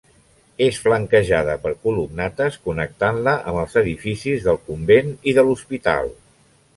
És 0.67 0.77
flanquejada 0.85 1.57
per 1.65 1.73
columnates 1.83 2.57
connectant-la 2.69 3.35
amb 3.51 3.59
els 3.65 3.75
edificis 3.83 4.47
del 4.49 4.57
convent 4.71 5.13
i 5.33 5.35
de 5.41 5.45
l'hospital. 5.49 6.11